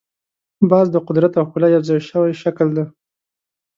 باز 0.69 0.87
د 0.91 0.95
قدرت 1.07 1.31
او 1.39 1.45
ښکلا 1.49 1.67
یو 1.75 1.85
ځای 1.87 1.99
شوی 2.09 2.33
شکل 2.43 2.67
دی 2.75 2.85